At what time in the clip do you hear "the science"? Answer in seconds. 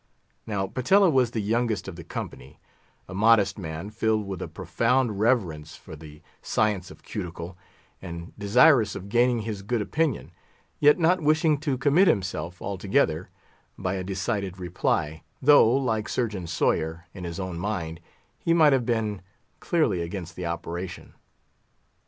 5.95-6.89